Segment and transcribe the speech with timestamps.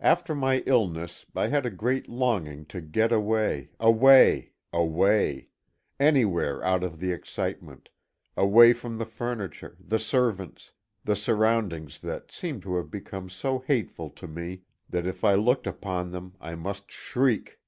[0.00, 5.48] After my illness I had a great longing to get away, away, away;
[5.98, 7.88] anywhere out of the excitement,
[8.36, 10.72] away from the furniture, the servants,
[11.04, 15.66] the surroundings that seemed to have become so hateful to me that if I looked
[15.66, 17.58] upon them I must shriek.